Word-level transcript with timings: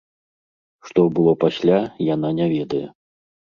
Што 0.87 1.03
было 1.19 1.35
пасля, 1.45 1.77
яна 2.09 2.35
не 2.41 2.51
ведае. 2.57 2.85